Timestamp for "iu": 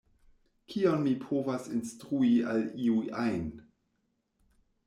2.87-2.99